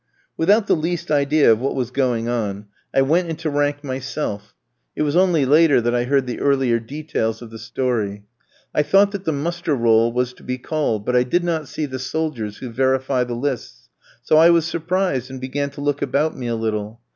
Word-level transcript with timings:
Without 0.35 0.65
the 0.65 0.75
least 0.75 1.11
idea 1.11 1.51
of 1.51 1.59
what 1.59 1.75
was 1.75 1.91
going 1.91 2.27
on, 2.27 2.65
I 2.91 3.03
went 3.03 3.29
into 3.29 3.51
rank 3.51 3.83
myself 3.83 4.55
(it 4.95 5.03
was 5.03 5.15
only 5.15 5.45
later 5.45 5.79
that 5.79 5.93
I 5.93 6.05
heard 6.05 6.25
the 6.25 6.39
earlier 6.39 6.79
details 6.79 7.39
of 7.43 7.51
the 7.51 7.59
story). 7.59 8.23
I 8.73 8.81
thought 8.81 9.11
that 9.11 9.25
the 9.25 9.31
muster 9.31 9.75
roll 9.75 10.11
was 10.11 10.33
to 10.33 10.43
be 10.43 10.57
called, 10.57 11.05
but 11.05 11.15
I 11.15 11.21
did 11.21 11.43
not 11.43 11.67
see 11.67 11.85
the 11.85 11.99
soldiers 11.99 12.57
who 12.57 12.71
verify 12.71 13.23
the 13.23 13.35
lists, 13.35 13.89
so 14.23 14.37
I 14.37 14.49
was 14.49 14.65
surprised, 14.65 15.29
and 15.29 15.39
began 15.39 15.69
to 15.69 15.81
look 15.81 16.01
about 16.01 16.35
me 16.35 16.47
a 16.47 16.55
little. 16.55 16.99